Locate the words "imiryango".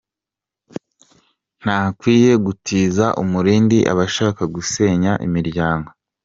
5.25-5.89